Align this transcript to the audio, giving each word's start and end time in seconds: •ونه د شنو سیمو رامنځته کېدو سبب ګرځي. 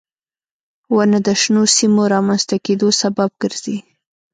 •ونه 0.95 1.19
د 1.27 1.29
شنو 1.41 1.63
سیمو 1.77 2.03
رامنځته 2.13 2.55
کېدو 2.65 2.87
سبب 3.01 3.29
ګرځي. 3.41 3.77